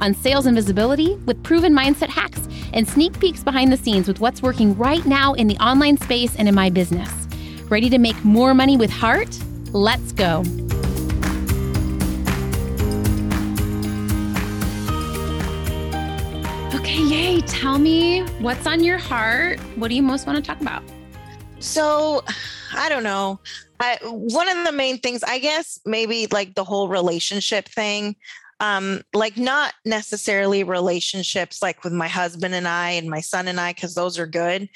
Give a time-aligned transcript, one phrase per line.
[0.00, 4.20] on sales and visibility, with proven mindset hacks, and sneak peeks behind the scenes with
[4.20, 7.10] what's working right now in the online space and in my business.
[7.68, 9.38] Ready to make more money with heart?
[9.72, 10.40] Let's go.
[16.74, 17.40] Okay, yay.
[17.42, 19.60] Tell me what's on your heart.
[19.76, 20.82] What do you most want to talk about?
[21.58, 22.24] So,
[22.74, 23.38] I don't know.
[23.78, 28.16] I, one of the main things, I guess, maybe like the whole relationship thing.
[28.60, 33.58] Um, like not necessarily relationships like with my husband and I and my son and
[33.58, 34.68] I, because those are good.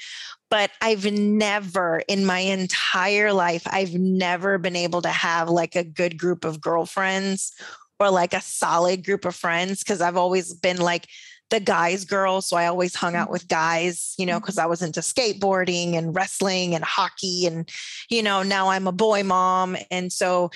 [0.49, 5.83] But I've never in my entire life, I've never been able to have like a
[5.83, 7.53] good group of girlfriends
[7.99, 11.07] or like a solid group of friends because I've always been like
[11.51, 13.33] the guys girl so i always hung out mm-hmm.
[13.33, 14.65] with guys you know because mm-hmm.
[14.65, 17.69] i was into skateboarding and wrestling and hockey and
[18.09, 20.49] you know now i'm a boy mom and so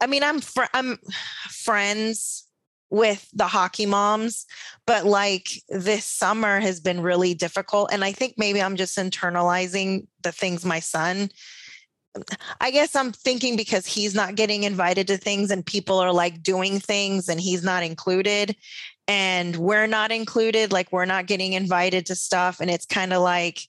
[0.00, 0.98] i mean i'm fr- i'm
[1.48, 2.45] friends
[2.90, 4.46] with the hockey moms
[4.86, 10.06] but like this summer has been really difficult and i think maybe i'm just internalizing
[10.22, 11.28] the things my son
[12.62, 16.42] I guess I'm thinking because he's not getting invited to things and people are like
[16.42, 18.56] doing things and he's not included
[19.06, 23.20] and we're not included like we're not getting invited to stuff and it's kind of
[23.20, 23.60] like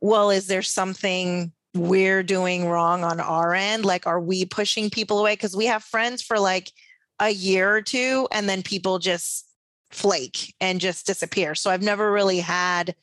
[0.00, 3.84] well is there something we're doing wrong on our end?
[3.84, 5.34] Like are we pushing people away?
[5.34, 6.72] Because we have friends for like
[7.20, 9.46] a year or two and then people just
[9.90, 12.94] flake and just disappear so i've never really had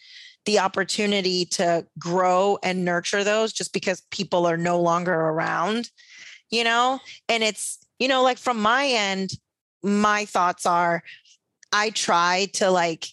[0.46, 5.92] the opportunity to grow and nurture those just because people are no longer around
[6.50, 9.32] you know and it's you know like from my end
[9.84, 11.04] my thoughts are
[11.72, 13.08] I try to like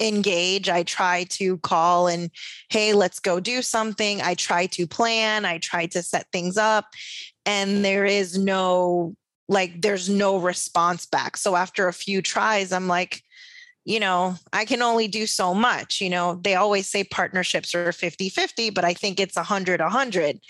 [0.00, 0.68] engage.
[0.68, 2.30] I try to call and,
[2.68, 4.20] hey, let's go do something.
[4.20, 5.44] I try to plan.
[5.44, 6.86] I try to set things up.
[7.46, 9.14] And there is no,
[9.48, 11.36] like, there's no response back.
[11.36, 13.22] So after a few tries, I'm like,
[13.84, 16.00] you know, I can only do so much.
[16.00, 20.40] You know, they always say partnerships are 50 50, but I think it's 100 100,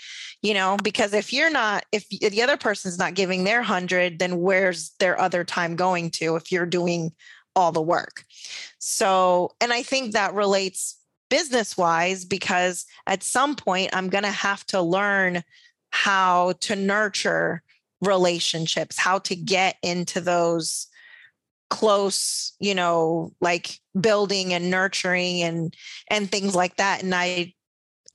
[0.41, 4.39] you know, because if you're not, if the other person's not giving their 100, then
[4.39, 7.11] where's their other time going to if you're doing
[7.55, 8.23] all the work.
[8.79, 10.97] So, and I think that relates
[11.29, 15.43] business wise because at some point I'm going to have to learn
[15.89, 17.63] how to nurture
[18.01, 20.87] relationships, how to get into those
[21.69, 25.75] close, you know, like building and nurturing and
[26.09, 27.53] and things like that and I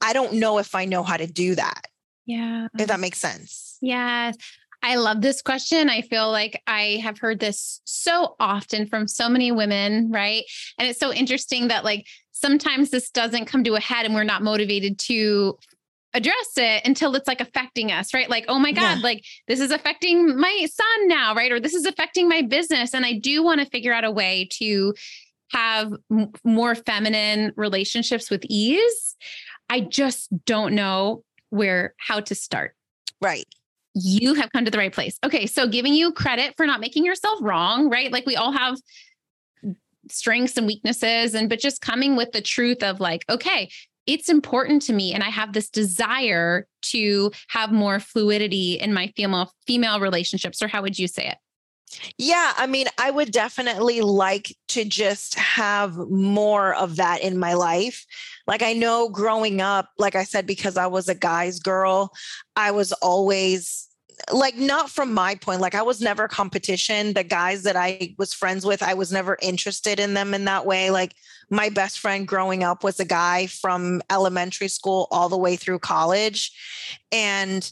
[0.01, 1.83] I don't know if I know how to do that.
[2.27, 2.69] Yeah.
[2.79, 3.77] If that makes sense.
[3.81, 4.37] Yes.
[4.83, 5.91] I love this question.
[5.91, 10.45] I feel like I have heard this so often from so many women, right?
[10.79, 14.25] And it's so interesting that like sometimes this doesn't come to a head and we're
[14.25, 15.59] not motivated to
[16.15, 18.29] address it until it's like affecting us, right?
[18.29, 19.03] Like, oh my God, yeah.
[19.03, 21.53] like this is affecting my son now, right?
[21.53, 22.95] Or this is affecting my business.
[22.95, 24.95] And I do want to figure out a way to
[25.53, 29.17] have m- more feminine relationships with ease.
[29.69, 32.75] I just don't know where, how to start.
[33.21, 33.47] Right
[33.95, 35.19] you have come to the right place.
[35.25, 35.47] Okay.
[35.47, 38.13] So giving you credit for not making yourself wrong, right?
[38.13, 38.79] Like we all have
[40.09, 43.71] strengths and weaknesses and but just coming with the truth of like okay
[44.07, 49.13] it's important to me and i have this desire to have more fluidity in my
[49.17, 51.39] female female relationships or how would you say it?
[52.19, 57.55] Yeah, I mean, I would definitely like to just have more of that in my
[57.55, 58.07] life.
[58.47, 62.13] Like, I know growing up, like I said, because I was a guy's girl,
[62.55, 63.89] I was always
[64.31, 67.15] like not from my point like i was never competition.
[67.15, 70.67] The guys that i was friends with i was never interested in them in that
[70.67, 70.91] way.
[70.91, 71.15] Like
[71.51, 75.81] my best friend growing up was a guy from elementary school all the way through
[75.81, 76.53] college.
[77.11, 77.71] And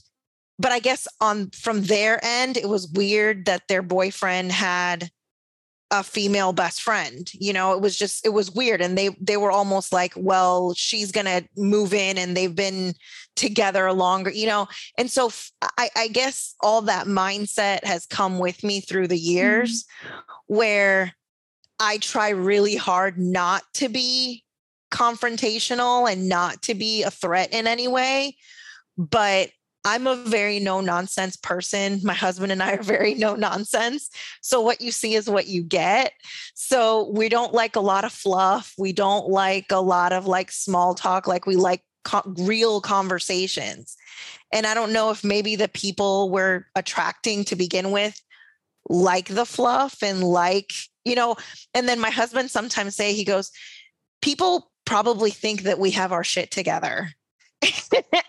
[0.58, 5.10] but I guess on from their end, it was weird that their boyfriend had
[5.90, 8.82] a female best friend you know it was just it was weird.
[8.82, 12.94] And they they were almost like well she's gonna move in and they've been
[13.36, 14.68] together longer you know?
[14.98, 15.30] And so
[15.78, 20.54] i i guess all that mindset has come with me through the years mm-hmm.
[20.54, 21.14] where
[21.80, 24.44] i try really hard not to be
[24.90, 28.36] confrontational and not to be a threat in any way
[28.96, 29.50] but
[29.84, 32.00] I'm a very no nonsense person.
[32.02, 34.10] My husband and I are very no nonsense.
[34.42, 36.12] So what you see is what you get.
[36.54, 38.74] So we don't like a lot of fluff.
[38.76, 41.26] We don't like a lot of like small talk.
[41.26, 43.96] Like we like co- real conversations.
[44.52, 48.20] And I don't know if maybe the people we're attracting to begin with
[48.88, 50.72] like the fluff and like,
[51.04, 51.36] you know,
[51.74, 53.50] and then my husband sometimes say, he goes,
[54.22, 57.10] people probably think that we have our shit together.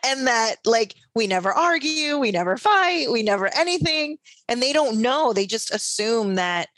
[0.04, 4.18] and that like we never argue, we never fight, we never anything.
[4.48, 5.34] And they don't know.
[5.34, 6.70] They just assume that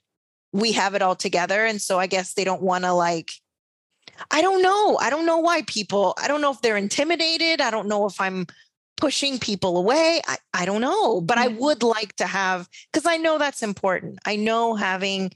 [0.52, 1.66] we have it all together.
[1.66, 3.32] And so I guess they don't want to like,
[4.30, 4.98] I don't know.
[5.00, 7.62] I don't know why people, I don't know if they're intimidated.
[7.62, 8.46] I don't know if I'm
[9.02, 10.22] pushing people away.
[10.28, 14.20] I, I don't know, but I would like to have, because I know that's important.
[14.26, 15.32] I know having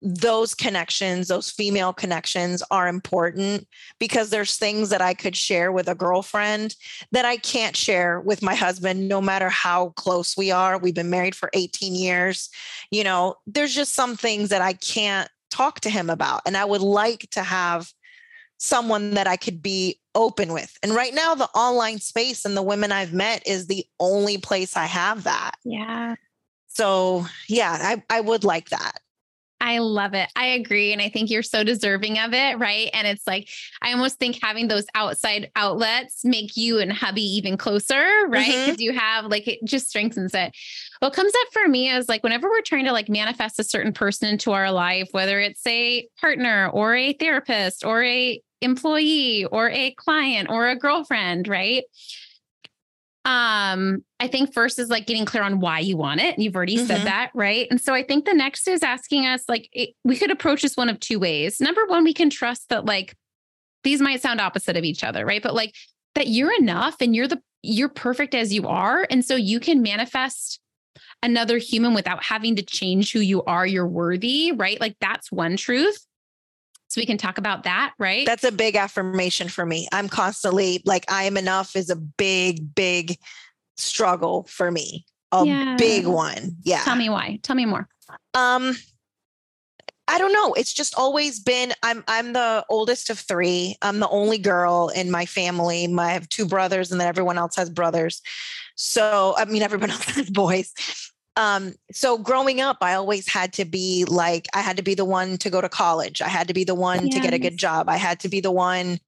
[0.00, 3.66] those connections, those female connections are important
[3.98, 6.76] because there's things that I could share with a girlfriend
[7.10, 10.78] that I can't share with my husband, no matter how close we are.
[10.78, 12.48] We've been married for 18 years.
[12.90, 16.42] You know, there's just some things that I can't talk to him about.
[16.46, 17.90] And I would like to have
[18.64, 20.76] someone that I could be open with.
[20.82, 24.76] And right now, the online space and the women I've met is the only place
[24.76, 25.52] I have that.
[25.64, 26.14] Yeah.
[26.68, 28.98] So, yeah, I, I would like that.
[29.60, 30.28] I love it.
[30.36, 30.92] I agree.
[30.92, 32.58] And I think you're so deserving of it.
[32.58, 32.90] Right.
[32.92, 33.48] And it's like,
[33.80, 38.26] I almost think having those outside outlets make you and hubby even closer.
[38.28, 38.46] Right.
[38.46, 38.80] Because mm-hmm.
[38.80, 40.52] you have like, it just strengthens it.
[40.98, 43.92] What comes up for me is like, whenever we're trying to like manifest a certain
[43.92, 49.70] person into our life, whether it's a partner or a therapist or a employee or
[49.70, 51.84] a client or a girlfriend, right?
[53.24, 56.34] um i think first is like getting clear on why you want it.
[56.34, 56.86] And you've already mm-hmm.
[56.86, 57.66] said that right?
[57.70, 60.76] And so i think the next is asking us like it, we could approach this
[60.76, 61.60] one of two ways.
[61.60, 63.16] Number one we can trust that like
[63.82, 65.42] these might sound opposite of each other right?
[65.42, 65.74] But like
[66.14, 69.06] that you're enough and you're the you're perfect as you are.
[69.08, 70.60] And so you can manifest
[71.22, 74.78] another human without having to change who you are you're worthy right?
[74.78, 76.04] Like that's one truth
[76.94, 78.24] so we can talk about that, right?
[78.24, 79.88] That's a big affirmation for me.
[79.90, 83.18] I'm constantly like, I am enough is a big, big
[83.76, 85.04] struggle for me.
[85.32, 85.74] A yeah.
[85.76, 86.54] big one.
[86.62, 86.82] Yeah.
[86.84, 87.40] Tell me why.
[87.42, 87.88] Tell me more.
[88.34, 88.76] Um,
[90.06, 90.52] I don't know.
[90.54, 93.74] It's just always been I'm I'm the oldest of 3.
[93.82, 95.88] I'm the only girl in my family.
[95.88, 98.22] My, I have two brothers and then everyone else has brothers.
[98.76, 100.72] So, I mean everyone else has boys
[101.36, 105.04] um, so growing up, I always had to be like, I had to be the
[105.04, 106.22] one to go to college.
[106.22, 107.14] I had to be the one yes.
[107.14, 107.88] to get a good job.
[107.88, 109.00] I had to be the one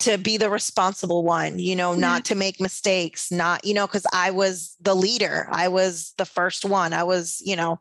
[0.00, 2.00] to be the responsible one, you know, yeah.
[2.00, 5.48] not to make mistakes, not, you know, because I was the leader.
[5.50, 6.92] I was the first one.
[6.92, 7.78] I was, you know,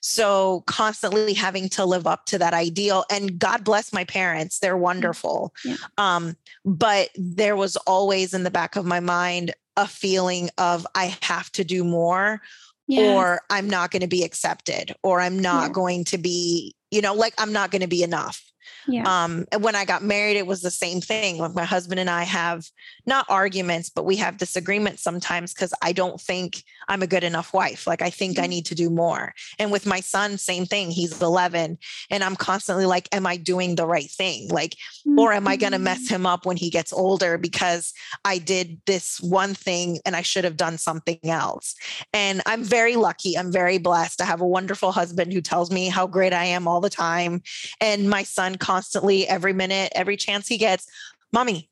[0.00, 3.04] so constantly having to live up to that ideal.
[3.10, 4.58] And God bless my parents.
[4.58, 5.52] They're wonderful.
[5.64, 5.76] Yeah.
[5.98, 11.16] Um, but there was always in the back of my mind a feeling of I
[11.22, 12.40] have to do more
[12.86, 13.16] yes.
[13.16, 15.72] or I'm not going to be accepted or I'm not yeah.
[15.72, 18.42] going to be, you know, like I'm not going to be enough.
[18.86, 19.24] Yeah.
[19.24, 21.38] Um, and when I got married, it was the same thing.
[21.38, 22.66] Like my husband and I have
[23.06, 27.52] not arguments, but we have disagreements sometimes because I don't think I'm a good enough
[27.52, 27.86] wife.
[27.86, 28.44] Like I think mm-hmm.
[28.44, 29.34] I need to do more.
[29.58, 30.90] And with my son, same thing.
[30.90, 31.78] He's 11,
[32.10, 34.48] and I'm constantly like, "Am I doing the right thing?
[34.48, 34.74] Like,
[35.06, 35.18] mm-hmm.
[35.18, 36.14] or am I going to mess mm-hmm.
[36.14, 37.92] him up when he gets older because
[38.24, 41.74] I did this one thing and I should have done something else?"
[42.12, 43.36] And I'm very lucky.
[43.36, 44.20] I'm very blessed.
[44.20, 47.42] I have a wonderful husband who tells me how great I am all the time,
[47.80, 50.86] and my son constantly, every minute, every chance he gets,
[51.32, 51.70] "Mommy,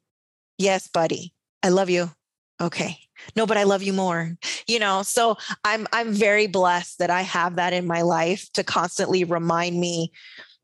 [0.59, 2.11] yes, buddy, I love you."
[2.61, 2.99] Okay.
[3.37, 4.37] No but i love you more
[4.67, 5.03] you know?
[5.03, 9.79] So i'm i'm very blessed that i have that in my life to constantly remind
[9.79, 10.13] me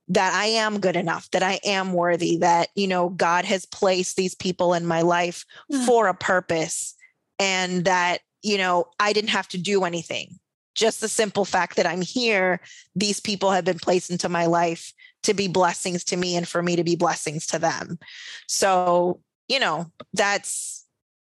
[0.08, 4.16] that i am good enough that i am worthy that you know god has placed
[4.16, 5.84] these people in my life mm.
[5.84, 6.94] for a purpose
[7.38, 10.38] and that you know i didn't have to do anything.
[10.74, 12.60] Just the simple fact that i'm here
[12.94, 16.62] these people have been placed into my life to be blessings to me and for
[16.62, 17.98] me to be blessings to them.
[18.46, 20.86] So you know that's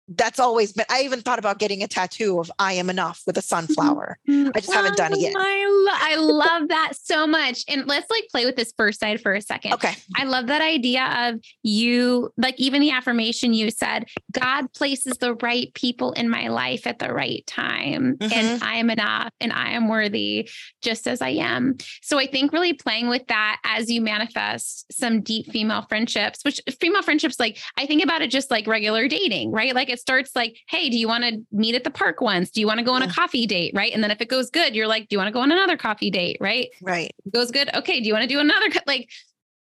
[0.10, 3.38] that's always been i even thought about getting a tattoo of i am enough with
[3.38, 4.18] a sunflower.
[4.28, 5.34] I just haven't done it yet.
[5.36, 7.64] I, lo- I love that so much.
[7.68, 9.74] And let's like play with this first side for a second.
[9.74, 9.96] Okay.
[10.16, 15.36] I love that idea of you like even the affirmation you said god places the
[15.36, 18.34] right people in my life at the right time mm-hmm.
[18.34, 20.50] and i am enough and i am worthy
[20.82, 21.78] just as i am.
[22.02, 26.62] So i think really playing with that as you manifest some deep female friendships which
[26.80, 29.74] female friendships like i think about it just like regular dating right?
[29.74, 32.52] Like it starts like, hey, do you want to meet at the park once?
[32.52, 33.72] Do you want to go on a coffee date?
[33.74, 33.94] Right.
[33.94, 35.78] And then if it goes good, you're like, do you want to go on another
[35.78, 36.38] coffee date?
[36.40, 36.70] Right.
[36.82, 37.12] Right.
[37.25, 37.74] It goes good.
[37.74, 38.00] Okay.
[38.00, 38.68] Do you want to do another?
[38.86, 39.10] Like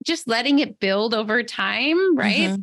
[0.07, 2.17] just letting it build over time.
[2.17, 2.49] Right.
[2.49, 2.61] Mm-hmm.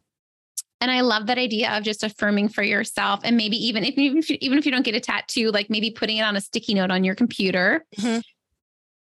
[0.80, 3.20] And I love that idea of just affirming for yourself.
[3.24, 5.70] And maybe even if, even if you, even if you don't get a tattoo, like
[5.70, 7.86] maybe putting it on a sticky note on your computer.
[7.98, 8.20] Mm-hmm.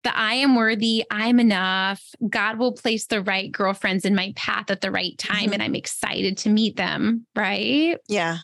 [0.03, 2.03] That I am worthy, I'm enough.
[2.27, 5.53] God will place the right girlfriends in my path at the right time, mm-hmm.
[5.53, 7.27] and I'm excited to meet them.
[7.35, 7.99] Right?
[8.09, 8.39] Yeah.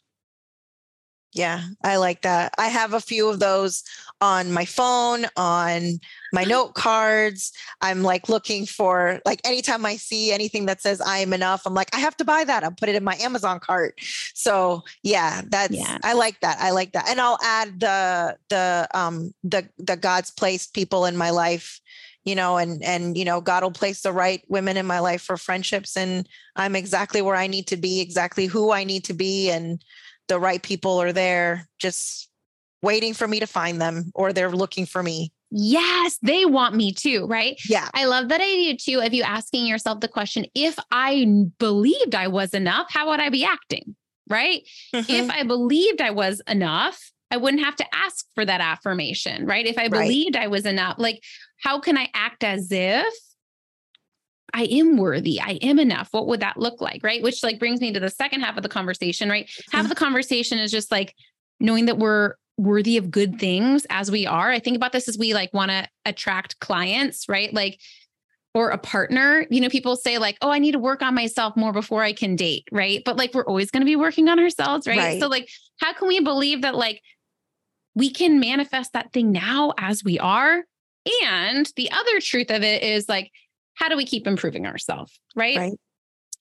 [1.33, 2.53] Yeah, I like that.
[2.57, 3.83] I have a few of those
[4.21, 5.99] on my phone, on
[6.33, 7.51] my note cards.
[7.81, 11.73] I'm like looking for like anytime I see anything that says I am enough, I'm
[11.73, 12.63] like, I have to buy that.
[12.63, 13.99] I'll put it in my Amazon cart.
[14.33, 15.97] So yeah, that's yeah.
[16.03, 16.57] I like that.
[16.59, 17.07] I like that.
[17.09, 21.79] And I'll add the the um the the God's placed people in my life
[22.23, 25.21] you know and and you know god will place the right women in my life
[25.21, 29.13] for friendships and i'm exactly where i need to be exactly who i need to
[29.13, 29.81] be and
[30.27, 32.29] the right people are there just
[32.81, 35.31] waiting for me to find them or they're looking for me.
[35.49, 37.57] Yes, they want me too, right?
[37.69, 37.87] Yeah.
[37.93, 41.25] I love that idea too of you asking yourself the question if I
[41.57, 43.95] believed I was enough, how would I be acting?
[44.29, 44.63] Right?
[44.93, 45.09] Mm-hmm.
[45.09, 46.99] If I believed I was enough,
[47.31, 49.65] I wouldn't have to ask for that affirmation, right?
[49.65, 50.45] If I believed right.
[50.45, 51.23] I was enough, like
[51.61, 53.13] how can I act as if
[54.53, 55.39] I am worthy.
[55.39, 56.09] I am enough.
[56.11, 57.03] What would that look like?
[57.03, 57.21] Right.
[57.21, 59.49] Which like brings me to the second half of the conversation, right?
[59.71, 61.13] Half of the conversation is just like
[61.59, 64.49] knowing that we're worthy of good things as we are.
[64.49, 67.53] I think about this as we like want to attract clients, right?
[67.53, 67.79] Like,
[68.53, 69.45] or a partner.
[69.51, 72.13] You know, people say like, oh, I need to work on myself more before I
[72.13, 73.03] can date, right?
[73.05, 74.97] But like, we're always going to be working on ourselves, right?
[74.97, 75.19] right?
[75.19, 75.49] So, like,
[75.79, 77.01] how can we believe that like
[77.93, 80.63] we can manifest that thing now as we are?
[81.23, 83.31] And the other truth of it is like,
[83.77, 85.19] how do we keep improving ourselves?
[85.35, 85.57] Right?
[85.57, 85.79] right.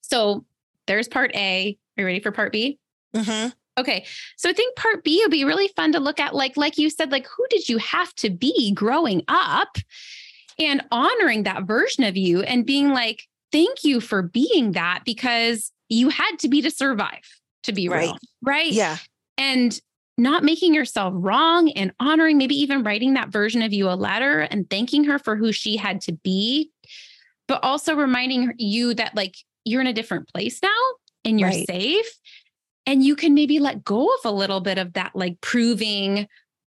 [0.02, 0.44] So
[0.86, 1.76] there's part A.
[1.96, 2.78] Are you ready for part B?
[3.14, 3.50] Mm-hmm.
[3.78, 4.06] Okay.
[4.36, 6.88] So I think part B would be really fun to look at, like, like you
[6.88, 9.76] said, like who did you have to be growing up
[10.58, 15.72] and honoring that version of you and being like, thank you for being that because
[15.88, 18.06] you had to be to survive, to be right.
[18.06, 18.18] real.
[18.42, 18.72] Right.
[18.72, 18.96] Yeah.
[19.36, 19.78] And
[20.18, 24.40] not making yourself wrong and honoring, maybe even writing that version of you a letter
[24.40, 26.70] and thanking her for who she had to be
[27.48, 30.68] but also reminding you that like you're in a different place now
[31.24, 31.66] and you're right.
[31.66, 32.18] safe
[32.86, 36.26] and you can maybe let go of a little bit of that like proving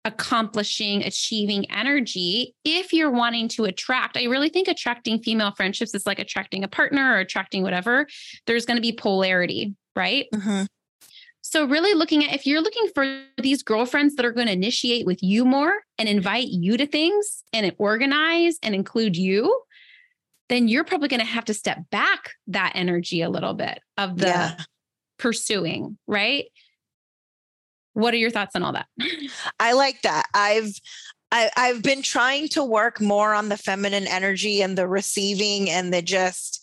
[0.05, 6.05] accomplishing achieving energy if you're wanting to attract i really think attracting female friendships is
[6.05, 8.07] like attracting a partner or attracting whatever
[8.45, 10.63] there's going to be polarity right mm-hmm.
[11.41, 15.05] so really looking at if you're looking for these girlfriends that are going to initiate
[15.05, 19.61] with you more and invite you to things and organize and include you
[20.49, 24.17] then you're probably going to have to step back that energy a little bit of
[24.17, 24.57] the yeah.
[25.17, 26.45] pursuing, right?
[27.93, 28.87] What are your thoughts on all that?
[29.59, 30.25] I like that.
[30.33, 30.73] I've
[31.29, 35.93] I, I've been trying to work more on the feminine energy and the receiving and
[35.93, 36.56] the just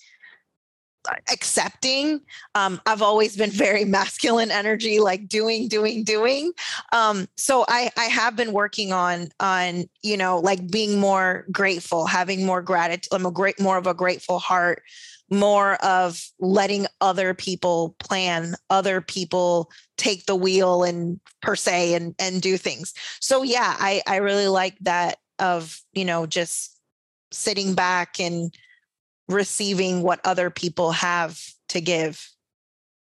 [1.32, 2.20] accepting
[2.54, 6.52] um, i've always been very masculine energy like doing doing doing.
[6.92, 12.06] Um, so i i have been working on on you know like being more grateful
[12.06, 14.82] having more gratitude i'm a great more of a grateful heart
[15.30, 22.14] more of letting other people plan other people take the wheel and per se and
[22.18, 22.92] and do things.
[23.20, 26.78] So yeah i i really like that of you know just
[27.32, 28.54] sitting back and
[29.28, 31.40] receiving what other people have
[31.70, 32.28] to give.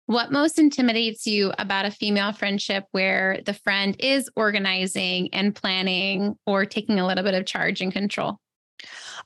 [0.05, 6.38] What most intimidates you about a female friendship where the friend is organizing and planning
[6.46, 8.39] or taking a little bit of charge and control?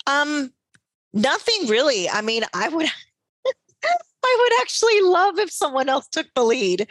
[0.05, 0.51] Um
[1.13, 2.07] nothing really.
[2.07, 2.85] I mean, I would
[3.83, 6.87] I would actually love if someone else took the lead.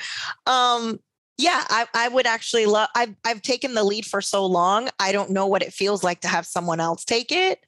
[0.47, 0.99] Um
[1.39, 2.89] yeah, I, I would actually love.
[2.95, 4.89] I've I've taken the lead for so long.
[4.99, 7.65] I don't know what it feels like to have someone else take it.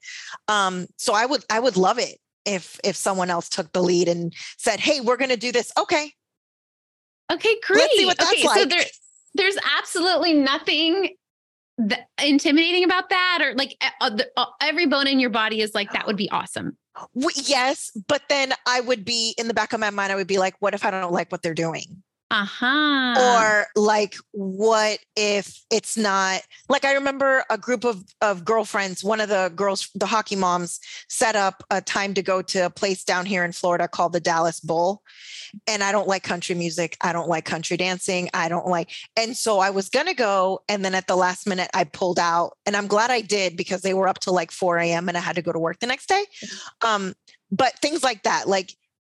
[0.47, 4.07] Um, so I would I would love it if if someone else took the lead
[4.07, 6.13] and said, "Hey, we're going to do this." Okay.
[7.31, 7.79] Okay, great.
[7.79, 8.59] Let's see what that's okay, like.
[8.59, 8.85] so there,
[9.35, 11.15] there's absolutely nothing
[11.77, 15.91] that, intimidating about that, or like uh, uh, every bone in your body is like
[15.93, 16.75] that would be awesome.
[17.13, 20.11] Yes, but then I would be in the back of my mind.
[20.11, 23.15] I would be like, "What if I don't like what they're doing?" Uh-huh.
[23.17, 29.19] Or like what if it's not like I remember a group of of girlfriends, one
[29.19, 33.03] of the girls, the hockey moms, set up a time to go to a place
[33.03, 35.01] down here in Florida called the Dallas Bull.
[35.65, 36.97] And I don't like country music.
[37.01, 38.29] I don't like country dancing.
[38.31, 40.61] I don't like and so I was gonna go.
[40.69, 42.57] And then at the last minute I pulled out.
[42.67, 45.09] And I'm glad I did because they were up till like 4 a.m.
[45.09, 46.25] and I had to go to work the next day.
[46.43, 46.87] Mm-hmm.
[46.87, 47.15] Um,
[47.51, 48.73] but things like that, like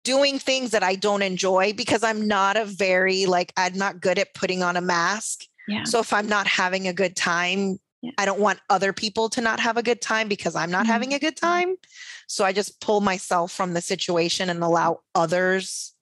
[0.09, 4.17] doing things that I don't enjoy because I'm not a very like I'm not good
[4.17, 5.41] at putting on a mask.
[5.67, 5.83] Yeah.
[5.83, 8.13] So if I'm not having a good time, yeah.
[8.17, 10.93] I don't want other people to not have a good time because I'm not mm-hmm.
[10.93, 11.75] having a good time.
[12.27, 15.93] So I just pull myself from the situation and allow others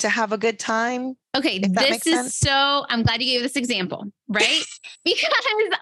[0.00, 1.16] to have a good time.
[1.36, 2.36] Okay, this is sense.
[2.36, 4.64] so I'm glad you gave this example, right?
[5.04, 5.32] because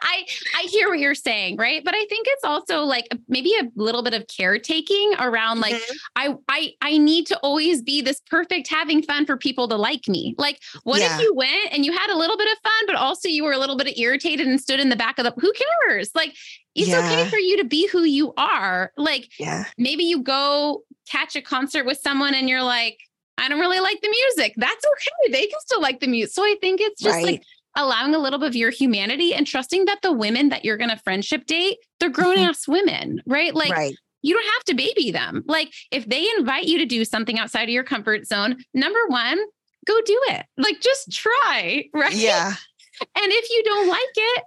[0.03, 1.83] I I hear what you're saying, right?
[1.83, 5.97] But I think it's also like maybe a little bit of caretaking around like mm-hmm.
[6.17, 10.07] I I I need to always be this perfect having fun for people to like
[10.07, 10.35] me.
[10.37, 11.15] Like what yeah.
[11.15, 13.53] if you went and you had a little bit of fun but also you were
[13.53, 15.53] a little bit irritated and stood in the back of the who
[15.87, 16.11] cares?
[16.15, 16.35] Like
[16.75, 16.99] it's yeah.
[16.99, 18.93] okay for you to be who you are.
[18.99, 19.65] Like yeah.
[19.79, 22.99] maybe you go catch a concert with someone and you're like
[23.39, 24.55] I don't really like the music.
[24.57, 25.33] That's okay.
[25.33, 26.35] They can still like the music.
[26.35, 27.25] So I think it's just right.
[27.25, 27.43] like
[27.77, 30.91] allowing a little bit of your humanity and trusting that the women that you're going
[30.91, 32.51] to friendship date, they're grown mm-hmm.
[32.51, 33.55] ass women, right?
[33.55, 33.95] Like, right.
[34.23, 35.45] you don't have to baby them.
[35.47, 39.39] Like, if they invite you to do something outside of your comfort zone, number one,
[39.87, 40.45] go do it.
[40.57, 42.15] Like, just try, right?
[42.15, 42.55] Yeah.
[43.01, 44.45] And if you don't like it,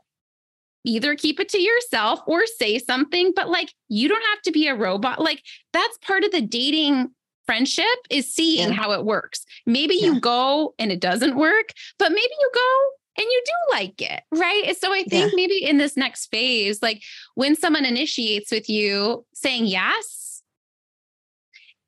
[0.83, 4.67] either keep it to yourself or say something, but like, you don't have to be
[4.67, 5.21] a robot.
[5.21, 7.11] Like, that's part of the dating
[7.51, 8.73] friendship is seeing yeah.
[8.73, 9.45] how it works.
[9.65, 10.05] Maybe yeah.
[10.05, 12.81] you go and it doesn't work, but maybe you go
[13.17, 14.73] and you do like it, right?
[14.79, 15.35] So I think yeah.
[15.35, 17.03] maybe in this next phase, like
[17.35, 20.41] when someone initiates with you saying yes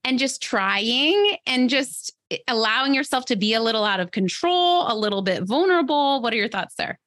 [0.03, 4.91] and just trying and just eh, allowing yourself to be a little out of control,
[4.91, 6.21] a little bit vulnerable.
[6.21, 6.99] What are your thoughts there?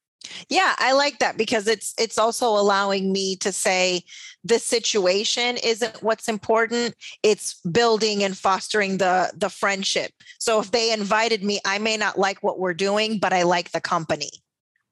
[0.49, 4.03] Yeah, I like that because it's it's also allowing me to say
[4.45, 10.13] the situation isn't what's important, it's building and fostering the the friendship.
[10.39, 13.71] So if they invited me, I may not like what we're doing, but I like
[13.73, 14.31] the company.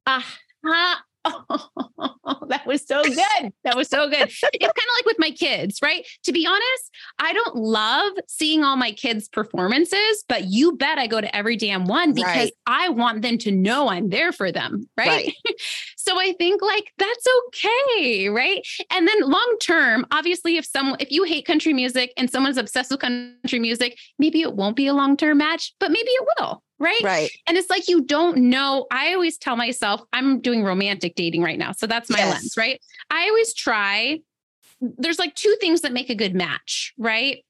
[0.05, 0.95] Uh-huh.
[1.25, 3.53] Oh, that was so good.
[3.63, 4.27] That was so good.
[4.27, 6.05] it's kind of like with my kids, right?
[6.23, 11.07] To be honest, I don't love seeing all my kids' performances, but you bet I
[11.07, 12.53] go to every damn one because right.
[12.67, 15.07] I want them to know I'm there for them, right?
[15.07, 15.33] right.
[15.97, 18.65] so I think like that's okay, right?
[18.91, 22.91] And then long term, obviously, if someone if you hate country music and someone's obsessed
[22.91, 26.63] with country music, maybe it won't be a long term match, but maybe it will,
[26.79, 27.01] right?
[27.03, 27.31] Right.
[27.47, 28.87] And it's like you don't know.
[28.91, 31.71] I always tell myself I'm doing romantic dating right now.
[31.71, 32.33] So that's my yes.
[32.33, 32.81] lens, right?
[33.09, 34.19] I always try.
[34.81, 37.43] There's like two things that make a good match, right?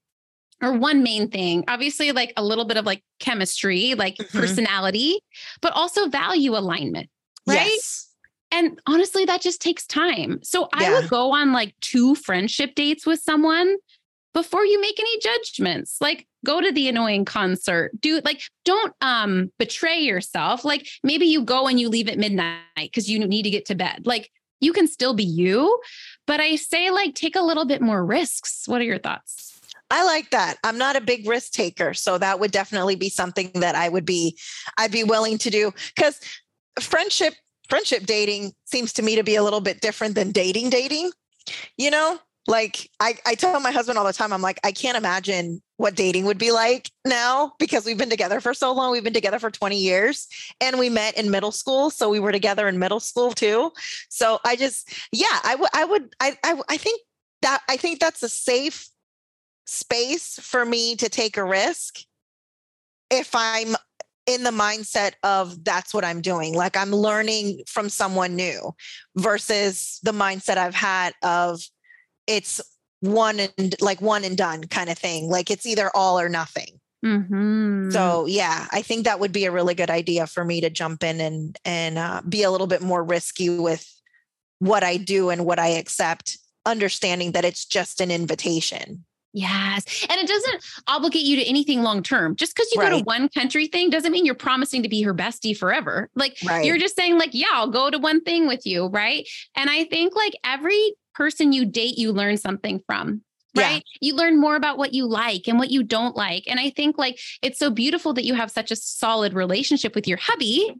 [0.62, 4.38] Or one main thing, obviously, like a little bit of like chemistry, like mm-hmm.
[4.38, 5.20] personality,
[5.62, 7.10] but also value alignment,
[7.46, 7.66] right?
[7.68, 8.06] Yes.
[8.52, 10.40] And honestly, that just takes time.
[10.44, 10.88] So yeah.
[10.88, 13.76] I would go on like two friendship dates with someone
[14.36, 15.98] before you make any judgments.
[16.00, 17.92] Like go to the annoying concert.
[18.00, 20.64] Do like don't um betray yourself.
[20.64, 23.76] Like maybe you go and you leave at midnight because you need to get to
[23.76, 24.02] bed.
[24.06, 25.80] Like you can still be you,
[26.28, 28.68] but I say like take a little bit more risks.
[28.68, 29.60] What are your thoughts?
[29.90, 30.58] I like that.
[30.64, 34.06] I'm not a big risk taker, so that would definitely be something that I would
[34.06, 34.38] be
[34.78, 36.20] I'd be willing to do cuz
[36.82, 37.36] friendship
[37.70, 41.12] friendship dating seems to me to be a little bit different than dating dating.
[41.78, 44.98] You know, like I, I tell my husband all the time, I'm like, I can't
[44.98, 48.92] imagine what dating would be like now because we've been together for so long.
[48.92, 50.28] We've been together for 20 years
[50.62, 51.90] and we met in middle school.
[51.90, 53.72] So we were together in middle school too.
[54.10, 57.02] So I just, yeah, I would, I would, I, I, I think
[57.42, 58.88] that, I think that's a safe
[59.66, 62.00] space for me to take a risk
[63.10, 63.76] if I'm
[64.28, 66.56] in the mindset of that's what I'm doing.
[66.56, 68.74] Like I'm learning from someone new
[69.16, 71.62] versus the mindset I've had of
[72.28, 72.62] it's
[73.02, 75.30] one and like one and done kind of thing.
[75.30, 76.80] Like it's either all or nothing.
[77.06, 77.92] Mm-hmm.
[77.92, 81.04] So yeah, I think that would be a really good idea for me to jump
[81.04, 83.88] in and and uh, be a little bit more risky with
[84.60, 89.06] what I do and what I accept, understanding that it's just an invitation.
[89.34, 89.84] Yes.
[90.10, 92.38] And it doesn't obligate you to anything long term.
[92.38, 92.92] Just because you right.
[92.92, 96.10] go to one country thing doesn't mean you're promising to be her bestie forever.
[96.16, 96.64] Like right.
[96.64, 98.88] you're just saying, like, yeah, I'll go to one thing with you.
[98.88, 99.28] Right.
[99.58, 103.22] And I think like every person you date, you learn something from.
[103.56, 103.84] Right.
[104.02, 104.08] Yeah.
[104.10, 106.44] You learn more about what you like and what you don't like.
[106.48, 110.08] And I think like it's so beautiful that you have such a solid relationship with
[110.08, 110.76] your hubby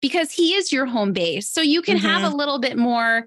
[0.00, 1.50] because he is your home base.
[1.50, 2.06] So you can mm-hmm.
[2.06, 3.26] have a little bit more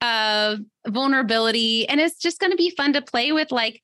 [0.00, 1.88] of vulnerability.
[1.88, 3.52] And it's just going to be fun to play with.
[3.52, 3.80] Like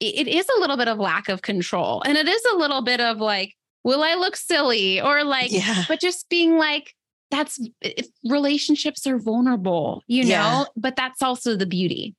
[0.00, 2.02] it is a little bit of lack of control.
[2.04, 5.00] And it is a little bit of like, will I look silly?
[5.00, 5.84] Or like, yeah.
[5.86, 6.92] but just being like,
[7.30, 7.60] that's
[8.28, 10.64] relationships are vulnerable, you know, yeah.
[10.76, 12.14] but that's also the beauty.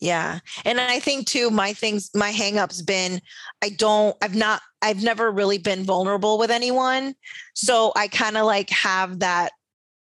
[0.00, 0.40] Yeah.
[0.64, 3.20] And I think too, my things, my hangups been,
[3.62, 7.14] I don't, I've not, I've never really been vulnerable with anyone.
[7.54, 9.52] So I kind of like have that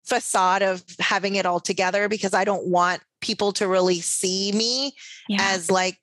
[0.05, 4.95] facade of having it all together because I don't want people to really see me
[5.29, 5.39] yeah.
[5.41, 5.99] as like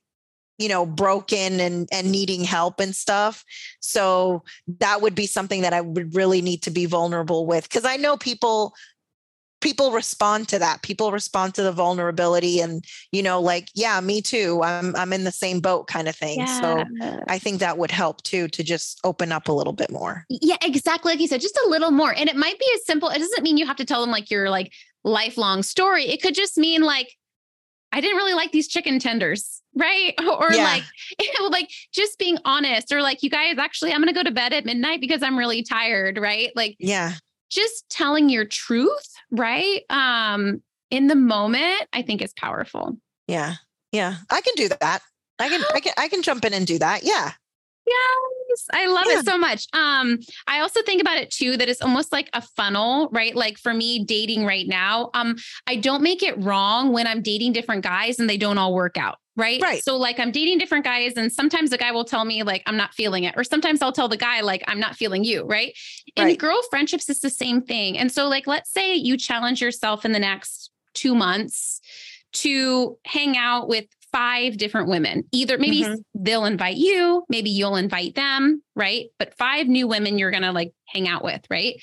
[0.61, 3.43] you know broken and and needing help and stuff.
[3.79, 4.43] So
[4.79, 7.97] that would be something that i would really need to be vulnerable with because i
[7.97, 8.73] know people
[9.61, 10.81] people respond to that.
[10.81, 14.61] People respond to the vulnerability and you know like yeah me too.
[14.63, 16.39] I'm i'm in the same boat kind of thing.
[16.39, 16.61] Yeah.
[16.61, 16.83] so
[17.27, 20.25] i think that would help too to just open up a little bit more.
[20.29, 22.13] Yeah exactly like you said just a little more.
[22.13, 24.29] And it might be as simple it doesn't mean you have to tell them like
[24.29, 26.05] your like lifelong story.
[26.05, 27.15] It could just mean like
[27.91, 30.63] i didn't really like these chicken tenders right or yeah.
[30.63, 30.83] like
[31.51, 34.53] like just being honest or like you guys actually i'm going to go to bed
[34.53, 37.13] at midnight because i'm really tired right like yeah
[37.51, 39.81] just telling your truth, right?
[39.89, 42.97] Um, in the moment, I think is powerful.
[43.27, 43.55] Yeah.
[43.91, 44.15] Yeah.
[44.29, 45.01] I can do that.
[45.37, 47.03] I can I can I can jump in and do that.
[47.03, 47.31] Yeah.
[48.49, 49.19] Yes, I love yeah.
[49.19, 49.65] it so much.
[49.73, 53.35] Um, I also think about it too that it's almost like a funnel, right?
[53.35, 57.53] Like for me, dating right now, um, I don't make it wrong when I'm dating
[57.53, 59.17] different guys and they don't all work out.
[59.37, 59.61] Right.
[59.61, 59.81] Right.
[59.81, 62.75] So like I'm dating different guys, and sometimes the guy will tell me like I'm
[62.75, 65.43] not feeling it, or sometimes I'll tell the guy like I'm not feeling you.
[65.43, 65.73] Right.
[66.17, 66.37] In right.
[66.37, 67.97] girl friendships, it's the same thing.
[67.97, 71.79] And so, like, let's say you challenge yourself in the next two months
[72.33, 75.23] to hang out with five different women.
[75.31, 75.95] Either maybe mm-hmm.
[76.15, 79.07] they'll invite you, maybe you'll invite them, right?
[79.17, 81.81] But five new women you're going to like hang out with, right?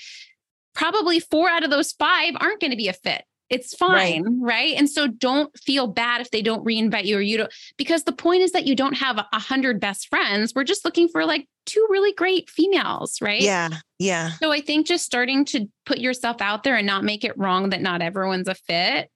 [0.75, 3.25] Probably four out of those five aren't going to be a fit.
[3.51, 4.55] It's fine, right.
[4.55, 4.75] right.
[4.77, 8.12] And so don't feel bad if they don't reinvite you or you don't, because the
[8.12, 10.53] point is that you don't have a hundred best friends.
[10.55, 13.41] We're just looking for like two really great females, right?
[13.41, 13.71] Yeah.
[13.99, 14.33] Yeah.
[14.33, 17.71] So I think just starting to put yourself out there and not make it wrong
[17.71, 19.11] that not everyone's a fit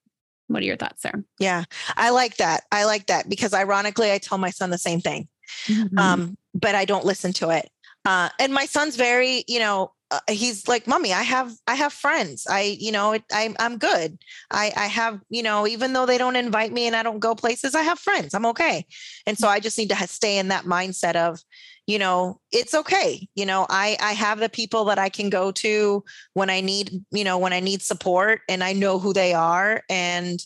[0.53, 1.25] what are your thoughts there?
[1.39, 1.65] Yeah,
[1.97, 2.65] I like that.
[2.71, 5.29] I like that because ironically, I tell my son the same thing,
[5.67, 5.99] mm-hmm.
[5.99, 7.71] um, but I don't listen to it.
[8.05, 11.93] Uh, and my son's very, you know, uh, he's like, "Mommy, I have, I have
[11.93, 12.47] friends.
[12.51, 14.19] I, you know, it, I, I'm good.
[14.51, 17.35] I, I have, you know, even though they don't invite me and I don't go
[17.35, 18.35] places, I have friends.
[18.35, 18.87] I'm okay."
[19.27, 21.41] And so I just need to stay in that mindset of,
[21.87, 25.51] you know it's okay you know i i have the people that i can go
[25.51, 26.03] to
[26.35, 29.83] when i need you know when i need support and i know who they are
[29.89, 30.45] and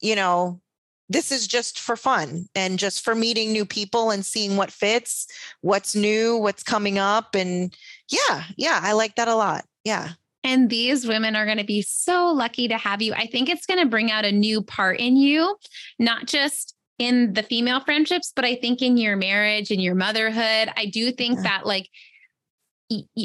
[0.00, 0.60] you know
[1.08, 5.26] this is just for fun and just for meeting new people and seeing what fits
[5.62, 7.74] what's new what's coming up and
[8.10, 10.10] yeah yeah i like that a lot yeah
[10.44, 13.12] and these women are going to be so lucky to have you.
[13.12, 15.56] I think it's going to bring out a new part in you,
[15.98, 20.72] not just in the female friendships, but I think in your marriage and your motherhood,
[20.76, 21.42] I do think yeah.
[21.42, 21.88] that like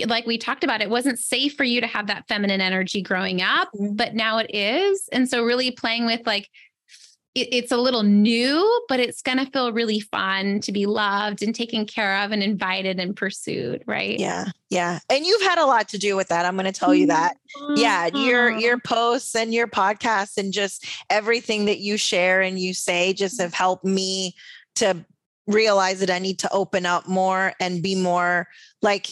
[0.05, 3.41] like we talked about, it wasn't safe for you to have that feminine energy growing
[3.41, 3.95] up, mm-hmm.
[3.95, 5.07] but now it is.
[5.11, 6.49] And so, really playing with like
[7.35, 11.41] it, it's a little new, but it's going to feel really fun to be loved
[11.41, 14.19] and taken care of and invited and pursued, right?
[14.19, 14.45] Yeah.
[14.69, 14.99] Yeah.
[15.09, 16.45] And you've had a lot to do with that.
[16.45, 17.37] I'm going to tell you that.
[17.57, 17.73] Mm-hmm.
[17.77, 22.73] Yeah, your your posts and your podcasts and just everything that you share and you
[22.73, 24.35] say just have helped me
[24.75, 25.05] to
[25.45, 28.47] realize that I need to open up more and be more
[28.81, 29.07] like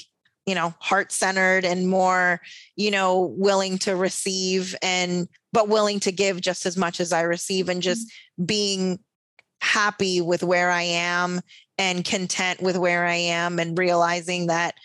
[0.45, 2.41] you know heart centered and more
[2.75, 7.21] you know willing to receive and but willing to give just as much as I
[7.21, 8.45] receive and just mm-hmm.
[8.45, 8.99] being
[9.61, 11.41] happy with where I am
[11.77, 14.75] and content with where I am and realizing that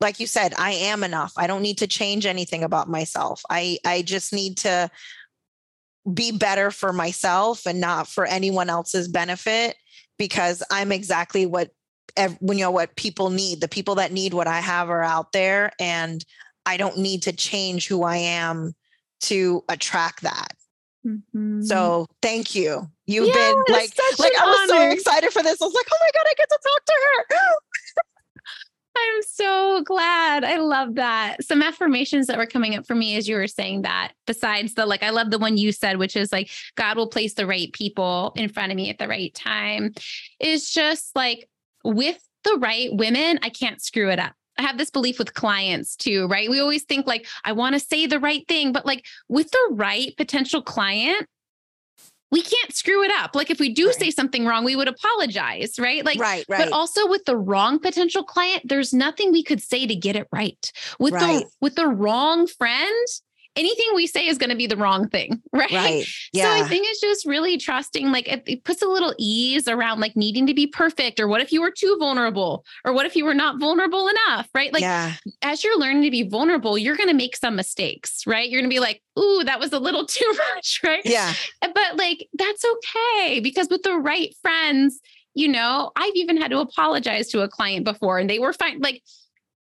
[0.00, 1.32] like you said I am enough.
[1.36, 3.42] I don't need to change anything about myself.
[3.48, 4.90] I I just need to
[6.12, 9.76] be better for myself and not for anyone else's benefit
[10.18, 11.70] because I'm exactly what
[12.40, 13.60] when you know what people need.
[13.60, 16.24] The people that need what I have are out there and
[16.66, 18.74] I don't need to change who I am
[19.22, 20.52] to attract that.
[21.06, 21.62] Mm-hmm.
[21.62, 22.88] So thank you.
[23.06, 24.90] You've been like, like I was honor.
[24.90, 25.62] so excited for this.
[25.62, 27.36] I was like, oh my God, I get to talk to her.
[28.98, 30.44] I'm so glad.
[30.44, 31.42] I love that.
[31.44, 34.86] Some affirmations that were coming up for me as you were saying that, besides the
[34.86, 37.72] like, I love the one you said, which is like, God will place the right
[37.72, 39.94] people in front of me at the right time,
[40.40, 41.47] is just like
[41.84, 44.32] with the right women, I can't screw it up.
[44.58, 46.50] I have this belief with clients too, right?
[46.50, 49.68] We always think like, I want to say the right thing, but like with the
[49.72, 51.26] right potential client,
[52.30, 53.34] we can't screw it up.
[53.34, 53.94] Like if we do right.
[53.94, 56.04] say something wrong, we would apologize, right?
[56.04, 56.58] Like, right, right.
[56.58, 60.26] But also with the wrong potential client, there's nothing we could say to get it
[60.32, 60.72] right.
[60.98, 61.44] With right.
[61.44, 63.06] the with the wrong friend,
[63.58, 65.70] anything we say is going to be the wrong thing, right?
[65.70, 66.06] Right.
[66.32, 66.44] Yeah.
[66.44, 70.00] So I think it's just really trusting, like it, it, puts a little ease around
[70.00, 73.16] like needing to be perfect, or what if you were too vulnerable, or what if
[73.16, 74.72] you were not vulnerable enough, right?
[74.72, 75.14] Like yeah.
[75.42, 78.48] as you're learning to be vulnerable, you're going to make some mistakes, right?
[78.48, 81.02] You're going to be like, ooh, that was a little too much, right?
[81.04, 81.32] Yeah.
[81.60, 85.00] But like that's okay because with the right friends,
[85.34, 88.80] you know, I've even had to apologize to a client before and they were fine.
[88.80, 89.02] Like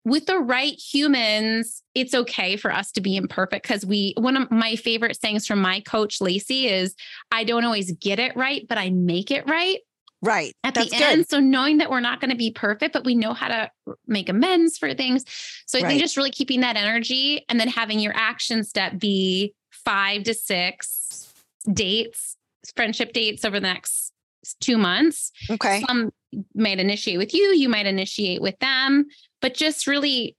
[0.05, 4.49] with the right humans, it's okay for us to be imperfect because we, one of
[4.49, 6.95] my favorite sayings from my coach, Lacey, is
[7.31, 9.79] I don't always get it right, but I make it right.
[10.21, 10.53] Right.
[10.63, 11.03] At That's the good.
[11.03, 11.29] end.
[11.29, 13.71] So knowing that we're not going to be perfect, but we know how to
[14.05, 15.23] make amends for things.
[15.65, 15.87] So I right.
[15.89, 20.33] think just really keeping that energy and then having your action step be five to
[20.33, 21.33] six
[21.71, 22.35] dates,
[22.75, 24.11] friendship dates over the next
[24.59, 25.31] two months.
[25.49, 25.83] Okay.
[25.87, 26.11] Some
[26.53, 29.05] might initiate with you, you might initiate with them,
[29.41, 30.35] but just really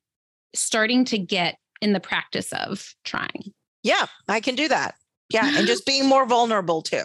[0.54, 3.52] starting to get in the practice of trying.
[3.82, 4.94] Yeah, I can do that.
[5.30, 5.56] Yeah.
[5.56, 7.04] And just being more vulnerable too.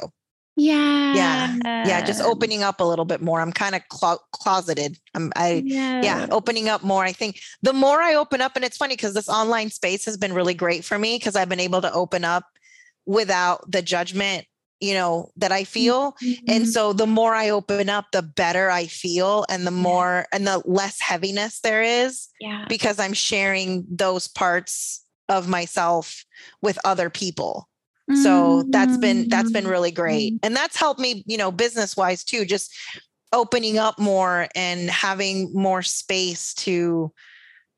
[0.58, 1.14] Yeah.
[1.14, 1.58] Yeah.
[1.86, 2.06] Yeah.
[2.06, 3.42] Just opening up a little bit more.
[3.42, 4.98] I'm kind of clo- closeted.
[5.14, 6.02] I'm, I, yeah.
[6.02, 7.04] yeah, opening up more.
[7.04, 10.16] I think the more I open up, and it's funny because this online space has
[10.16, 12.46] been really great for me because I've been able to open up
[13.06, 14.46] without the judgment
[14.80, 16.46] you know that i feel Mm-hmm.
[16.50, 20.46] and so the more i open up the better i feel and the more and
[20.46, 22.66] the less heaviness there is yeah.
[22.68, 26.24] because i'm sharing those parts of myself
[26.62, 27.68] with other people
[28.22, 30.46] so that's been that's been really great Mm-hmm.
[30.46, 32.72] and that's helped me you know business wise too just
[33.34, 37.12] opening up more and having more space to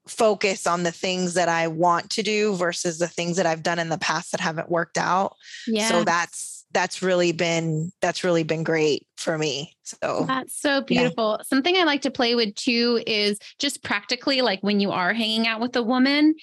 [0.08, 3.80] focus on the things that i want to do versus the things that i've done
[3.80, 5.88] in the past that haven't worked out yeah.
[5.90, 11.40] so that's that's really been that's really been great for me so That's so beautiful.
[11.44, 15.48] Something I like to play with too is just practically like when you are hanging
[15.48, 16.36] out with a woman,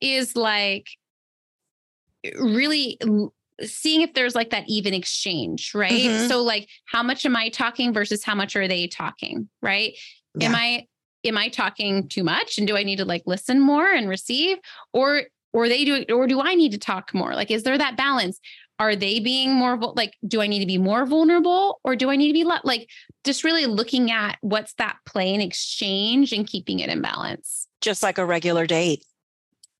[0.00, 0.86] is like
[2.38, 2.98] really
[3.62, 6.08] seeing if there's like that even exchange, right?
[6.10, 6.28] Mhm.
[6.28, 9.94] So like how much am I talking versus how much are they talking, right?
[10.40, 10.86] Am I
[11.24, 14.58] am I talking too much and do I need to like listen more and receive
[14.92, 17.34] or or they do or do I need to talk more?
[17.34, 18.40] Like is there that balance?
[18.82, 22.16] Are they being more like do I need to be more vulnerable or do I
[22.16, 22.88] need to be like
[23.22, 27.68] just really looking at what's that play and exchange and keeping it in balance?
[27.80, 29.04] just like a regular date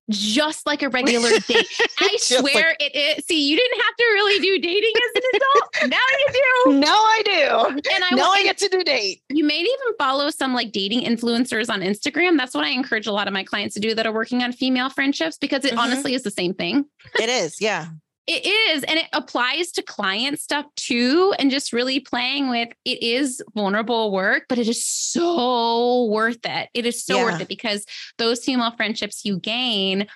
[0.09, 1.67] Just like a regular date.
[1.99, 3.25] I Just like- swear it is.
[3.25, 5.91] See, you didn't have to really do dating as an adult.
[5.91, 6.79] now you do.
[6.79, 9.95] no i do And I no will- i get to do date You may even
[9.97, 12.37] follow some like dating influencers on Instagram.
[12.37, 14.51] That's what I encourage a lot of my clients to do that are working on
[14.51, 15.77] female friendships because it Mhm.
[15.83, 16.85] honestly is the same thing.
[17.19, 17.87] it is yeah
[18.25, 18.83] It is.
[18.83, 21.33] And it applies to client stuff too.
[21.37, 26.69] And just really playing with it is vulnerable work, but it is so worth it.
[26.73, 27.23] It is so Yeah.
[27.25, 27.85] worth it because
[28.17, 30.07] those female friendships you gain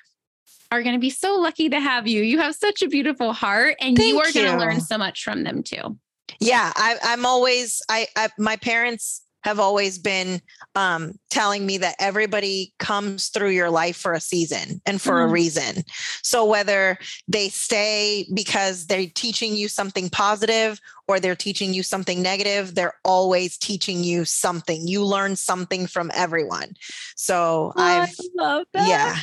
[0.72, 2.24] are going to be so lucky to have you.
[2.24, 5.44] You have such a beautiful heart and you are going to learn so much from
[5.44, 5.98] them too.
[6.42, 10.42] yeah I, i'm always I, I my parents have always been
[10.76, 15.28] um, telling me that everybody comes through your life for a season and for a
[15.28, 15.32] Mhm.
[15.32, 15.84] reason
[16.22, 16.98] so whether
[17.30, 23.00] they stay because they're teaching you something positive or they're teaching you something negative they're
[23.06, 26.74] always teaching you something you learn something from everyone
[27.16, 28.88] so i've love that.
[28.88, 29.16] yeah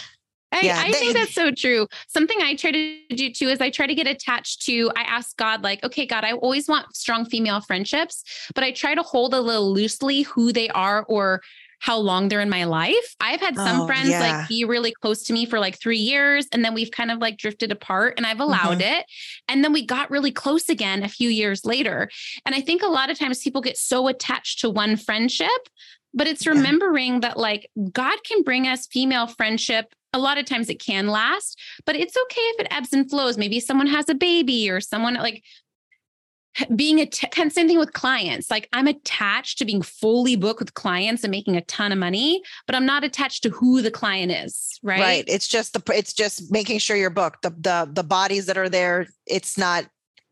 [0.54, 1.86] I, Yeah, I they- think that's so true.
[2.08, 5.36] Something I try to do too is I try to get attached to, I ask
[5.36, 9.34] God, like, okay, God, I always want strong female friendships, but I try to hold
[9.34, 11.42] a little loosely who they are or
[11.80, 13.14] how long they're in my life.
[13.20, 14.20] I've had some Oh, friends yeah.
[14.38, 17.18] like be really close to me for like three years, and then we've kind of
[17.18, 19.00] like drifted apart, and I've allowed Mm-hmm.
[19.00, 19.06] it.
[19.48, 22.08] And then we got really close again a few years later.
[22.46, 25.50] And I think a lot of times people get so attached to one friendship,
[26.14, 26.52] but it's Yeah.
[26.52, 29.92] remembering that like God can bring us female friendship.
[30.14, 33.36] A lot of times it can last, but it's okay if it ebbs and flows.
[33.36, 35.42] Maybe someone has a baby or someone like
[36.74, 38.50] being a kind of same thing with clients.
[38.50, 42.42] Like I'm attached to being fully booked with clients and making a ton of money,
[42.66, 44.78] but I'm not attached to who the client is.
[44.82, 45.00] Right.
[45.00, 48.58] right it's just the it's just making sure you're booked the the the bodies that
[48.58, 49.86] are there it's not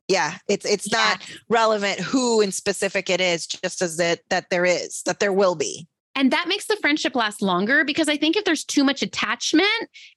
[0.09, 4.67] yeah it's it's not relevant who in specific it is just as that that there
[4.67, 8.37] is that there will be And that makes the friendship last longer because I think
[8.37, 9.69] if there's too much attachment,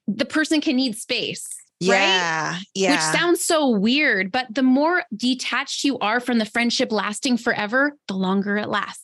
[0.07, 1.47] the person can need space.
[1.81, 1.89] Right.
[1.89, 6.91] yeah yeah Which sounds so weird, but the more detached you are from the friendship
[6.91, 9.03] lasting forever, the longer it lasts.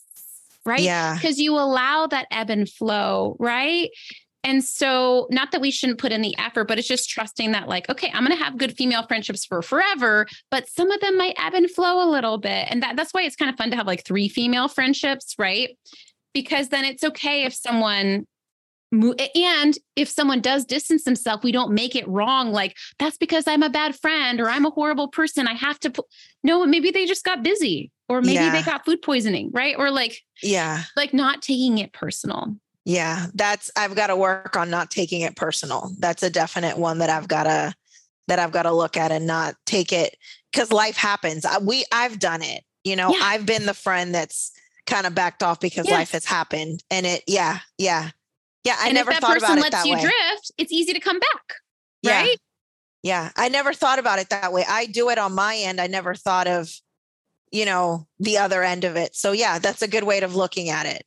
[0.64, 0.80] Right.
[0.80, 3.36] yeah Because you allow that ebb and flow.
[3.38, 3.90] Right.
[4.44, 7.68] And so, not that we shouldn't put in the effort, but it's just trusting that,
[7.68, 11.16] like, okay, I'm going to have good female friendships for forever, but some of them
[11.16, 12.66] might ebb and flow a little bit.
[12.68, 15.70] And that, that's why it's kind of fun to have like three female friendships, right?
[16.34, 18.26] Because then it's okay if someone
[18.92, 22.52] and if someone does distance themselves, we don't make it wrong.
[22.52, 25.48] Like that's because I'm a bad friend or I'm a horrible person.
[25.48, 25.90] I have to.
[25.90, 26.04] Pu-.
[26.44, 29.74] No, maybe they just got busy, or maybe they got food poisoning, right?
[29.78, 32.56] Or like yeah like not taking it personal.
[32.84, 36.98] yeah that's i've got to work on not taking it personal that's a definite one
[36.98, 37.72] that i've got to
[38.26, 40.16] that i've got to look at and not take it
[40.50, 43.20] because life happens I, we i've done it you know Yeah.
[43.22, 44.50] i've been the friend that's
[44.86, 45.94] kind of backed off because Yes.
[45.94, 48.10] life has happened and it yeah yeah
[48.64, 50.52] yeah i and never if that thought person about it lets that you way drift,
[50.58, 51.54] it's easy to come back,
[52.02, 52.20] Yeah.
[52.20, 52.36] right?
[53.04, 54.64] Yeah, I never thought about it that way.
[54.68, 55.80] I do it on my end.
[55.80, 56.70] I never thought of,
[57.50, 59.16] you know, the other end of it.
[59.16, 61.04] So yeah, that's a good way of looking at it.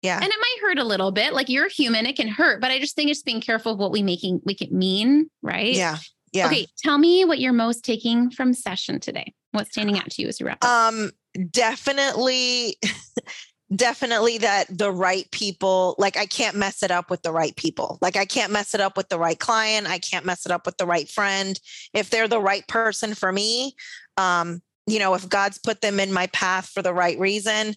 [0.00, 0.16] Yeah.
[0.16, 1.34] And it might hurt a little bit.
[1.34, 3.92] Like you're human, it can hurt, but I just think it's being careful of what
[3.92, 5.74] we making we can mean, right?
[5.74, 5.98] yeah.
[6.32, 6.46] yeah.
[6.46, 9.34] Okay, tell me what you're most taking from session today.
[9.52, 10.70] What's standing out to you as you wrap up?
[10.94, 11.10] Um,
[11.50, 12.76] definitely,
[13.74, 17.98] definitely that the right people, like I can't mess it up with the right people.
[18.00, 19.88] Like I can't mess it up with the right client.
[19.88, 21.58] I can't mess it up with the right friend.
[21.92, 23.74] If they're the right person for me,
[24.16, 27.74] um, you know, if God's put them in my path for the right reason,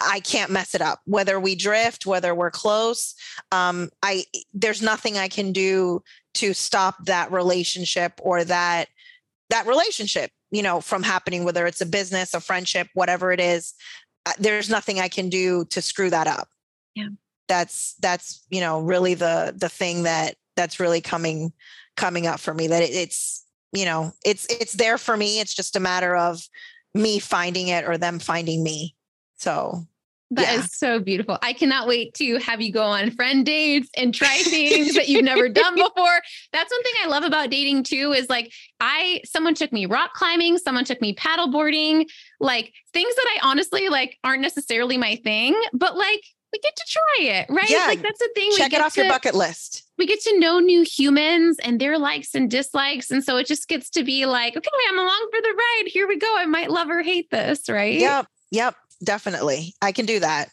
[0.00, 1.00] I can't mess it up.
[1.04, 3.14] Whether we drift, whether we're close,
[3.52, 6.02] um, I there's nothing I can do
[6.34, 8.88] to stop that relationship or that
[9.50, 11.44] that relationship, you know, from happening.
[11.44, 13.74] Whether it's a business, a friendship, whatever it is,
[14.26, 16.48] uh, there's nothing I can do to screw that up.
[16.94, 17.08] Yeah,
[17.48, 21.52] that's that's you know really the the thing that that's really coming
[21.96, 22.66] coming up for me.
[22.68, 25.40] That it, it's you know it's it's there for me.
[25.40, 26.42] It's just a matter of
[26.94, 28.96] me finding it or them finding me.
[29.36, 29.86] So
[30.32, 30.60] that yeah.
[30.60, 31.38] is so beautiful.
[31.42, 35.24] I cannot wait to have you go on friend dates and try things that you've
[35.24, 36.20] never done before.
[36.52, 40.14] That's one thing I love about dating too is like I someone took me rock
[40.14, 42.06] climbing, someone took me paddle boarding,
[42.38, 46.84] like things that I honestly like aren't necessarily my thing, but like we get to
[46.88, 47.70] try it, right?
[47.70, 47.86] Yeah.
[47.86, 48.52] Like that's the thing.
[48.56, 49.84] Check it off to, your bucket list.
[49.98, 53.10] We get to know new humans and their likes and dislikes.
[53.10, 55.84] And so it just gets to be like, okay, I'm along for the ride.
[55.86, 56.36] Here we go.
[56.36, 57.98] I might love or hate this, right?
[57.98, 58.26] Yep.
[58.50, 59.74] Yep definitely.
[59.82, 60.50] I can do that.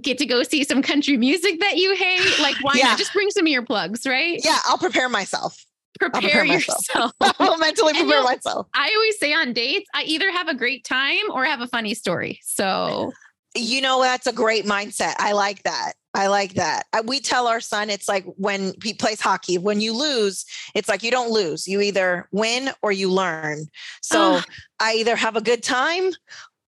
[0.00, 2.38] Get to go see some country music that you hate.
[2.40, 2.86] Like, why yeah.
[2.86, 2.98] not?
[2.98, 4.40] Just bring some earplugs, right?
[4.42, 5.64] Yeah, I'll prepare myself.
[5.98, 7.12] Prepare, prepare yourself.
[7.20, 8.68] I'll mentally prepare myself.
[8.74, 11.92] I always say on dates, I either have a great time or have a funny
[11.92, 12.40] story.
[12.42, 13.12] So,
[13.54, 15.14] you know, that's a great mindset.
[15.18, 15.92] I like that.
[16.14, 16.84] I like that.
[17.04, 21.02] We tell our son it's like when he plays hockey, when you lose, it's like
[21.02, 21.66] you don't lose.
[21.66, 23.66] You either win or you learn.
[24.02, 24.42] So oh.
[24.78, 26.12] I either have a good time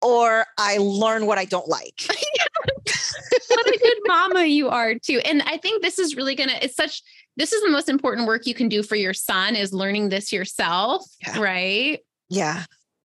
[0.03, 2.03] or I learn what I don't like.
[3.49, 5.21] what a good mama you are too.
[5.25, 7.03] And I think this is really gonna, it's such
[7.37, 10.33] this is the most important work you can do for your son is learning this
[10.33, 11.41] yourself, yeah.
[11.41, 12.01] right?
[12.29, 12.65] Yeah.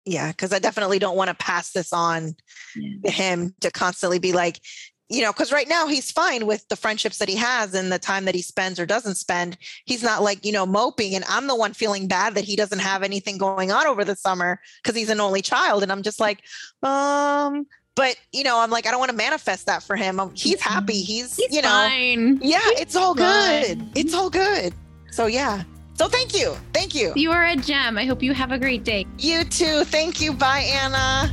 [0.04, 0.32] Yeah.
[0.32, 2.34] Cause I definitely don't want to pass this on
[2.74, 2.96] yeah.
[3.04, 4.60] to him to constantly be like,
[5.08, 7.98] you know, because right now he's fine with the friendships that he has and the
[7.98, 9.56] time that he spends or doesn't spend.
[9.84, 11.14] He's not like, you know, moping.
[11.14, 14.16] And I'm the one feeling bad that he doesn't have anything going on over the
[14.16, 15.82] summer because he's an only child.
[15.84, 16.42] And I'm just like,
[16.82, 20.18] um, but you know, I'm like, I don't want to manifest that for him.
[20.18, 21.00] Um, he's happy.
[21.00, 22.38] He's, he's you know, fine.
[22.42, 23.62] yeah, he's it's all fine.
[23.62, 23.90] good.
[23.94, 24.74] It's all good.
[25.12, 25.62] So yeah.
[25.94, 26.54] So thank you.
[26.74, 27.12] Thank you.
[27.16, 27.96] You are a gem.
[27.96, 29.06] I hope you have a great day.
[29.18, 29.84] You too.
[29.84, 30.34] Thank you.
[30.34, 31.32] Bye, Anna.